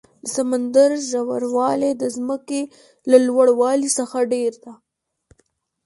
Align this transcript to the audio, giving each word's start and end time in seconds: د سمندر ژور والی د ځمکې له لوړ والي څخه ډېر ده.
د 0.23 0.25
سمندر 0.35 0.89
ژور 1.09 1.43
والی 1.57 1.91
د 2.01 2.03
ځمکې 2.15 2.61
له 3.09 3.17
لوړ 3.27 3.47
والي 3.61 3.89
څخه 3.97 4.17
ډېر 4.33 4.51
ده. 4.63 4.73